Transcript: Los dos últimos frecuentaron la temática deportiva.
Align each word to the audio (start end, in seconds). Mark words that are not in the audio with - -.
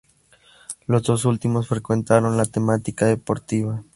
Los 0.87 1.03
dos 1.03 1.25
últimos 1.25 1.67
frecuentaron 1.67 2.35
la 2.35 2.45
temática 2.45 3.05
deportiva. 3.05 3.83